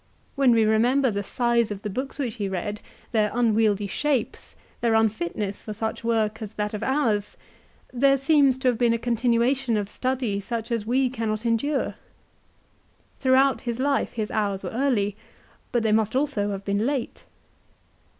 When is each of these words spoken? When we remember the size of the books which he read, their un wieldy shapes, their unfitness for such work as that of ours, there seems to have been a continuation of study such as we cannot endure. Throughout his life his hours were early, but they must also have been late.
When 0.35 0.49
we 0.53 0.65
remember 0.65 1.11
the 1.11 1.21
size 1.21 1.69
of 1.69 1.83
the 1.83 1.89
books 1.91 2.17
which 2.17 2.33
he 2.33 2.49
read, 2.49 2.81
their 3.11 3.31
un 3.35 3.53
wieldy 3.53 3.87
shapes, 3.87 4.55
their 4.79 4.95
unfitness 4.95 5.61
for 5.61 5.73
such 5.73 6.03
work 6.03 6.41
as 6.41 6.53
that 6.53 6.73
of 6.73 6.81
ours, 6.81 7.37
there 7.93 8.17
seems 8.17 8.57
to 8.57 8.67
have 8.69 8.79
been 8.79 8.93
a 8.93 8.97
continuation 8.97 9.77
of 9.77 9.87
study 9.87 10.39
such 10.39 10.71
as 10.71 10.87
we 10.87 11.07
cannot 11.11 11.45
endure. 11.45 11.93
Throughout 13.19 13.61
his 13.61 13.77
life 13.77 14.13
his 14.13 14.31
hours 14.31 14.63
were 14.63 14.71
early, 14.71 15.17
but 15.71 15.83
they 15.83 15.91
must 15.91 16.15
also 16.15 16.49
have 16.49 16.65
been 16.65 16.87
late. 16.87 17.25